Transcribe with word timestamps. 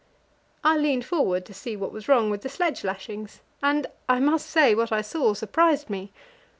I 0.63 0.77
leaned 0.77 1.05
forward 1.05 1.45
to 1.45 1.53
see 1.53 1.75
what 1.77 1.91
was 1.91 2.07
wrong 2.07 2.31
with 2.31 2.41
the 2.41 2.49
sledge 2.49 2.83
lashings, 2.83 3.41
and, 3.61 3.85
I 4.09 4.19
must 4.19 4.49
say, 4.49 4.73
what 4.73 4.91
I 4.91 5.03
saw 5.03 5.35
surprised 5.35 5.91
me. 5.91 6.11